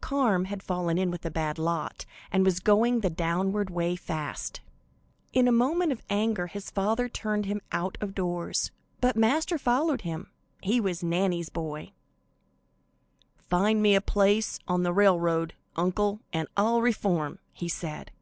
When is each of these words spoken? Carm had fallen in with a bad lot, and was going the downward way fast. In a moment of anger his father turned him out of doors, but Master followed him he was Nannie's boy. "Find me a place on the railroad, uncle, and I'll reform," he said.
Carm 0.00 0.44
had 0.44 0.62
fallen 0.62 0.98
in 0.98 1.10
with 1.10 1.26
a 1.26 1.32
bad 1.32 1.58
lot, 1.58 2.06
and 2.30 2.44
was 2.44 2.60
going 2.60 3.00
the 3.00 3.10
downward 3.10 3.70
way 3.70 3.96
fast. 3.96 4.60
In 5.32 5.48
a 5.48 5.50
moment 5.50 5.90
of 5.90 6.00
anger 6.08 6.46
his 6.46 6.70
father 6.70 7.08
turned 7.08 7.46
him 7.46 7.60
out 7.72 7.98
of 8.00 8.14
doors, 8.14 8.70
but 9.00 9.16
Master 9.16 9.58
followed 9.58 10.02
him 10.02 10.30
he 10.62 10.80
was 10.80 11.02
Nannie's 11.02 11.48
boy. 11.48 11.90
"Find 13.48 13.82
me 13.82 13.96
a 13.96 14.00
place 14.00 14.60
on 14.68 14.84
the 14.84 14.92
railroad, 14.92 15.54
uncle, 15.74 16.20
and 16.32 16.46
I'll 16.56 16.82
reform," 16.82 17.40
he 17.52 17.68
said. 17.68 18.12